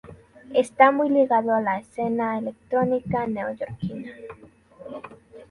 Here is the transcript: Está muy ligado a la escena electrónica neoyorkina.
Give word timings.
Está 0.55 0.89
muy 0.89 1.11
ligado 1.11 1.53
a 1.53 1.61
la 1.61 1.77
escena 1.77 2.39
electrónica 2.39 3.27
neoyorkina. 3.27 4.11